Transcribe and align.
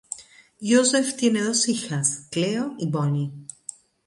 Josef 0.61 1.15
tiene 1.15 1.43
dos 1.43 1.69
hijas 1.69 2.27
Cleo 2.31 2.73
y 2.79 2.89
Bonnie. 2.89 3.31